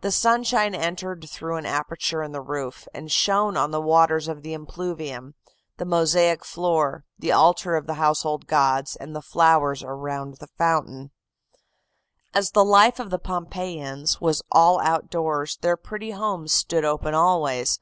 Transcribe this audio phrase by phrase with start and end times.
[0.00, 4.42] The sunshine entered through an aperture in the roof, and shone on the waters of
[4.42, 5.36] the impluvium,
[5.76, 11.12] the mosaic floor, the altar of the household gods and the flowers around the fountain.
[12.34, 17.78] "As the life of the Pompeiians was all outdoors, their pretty homes stood open always.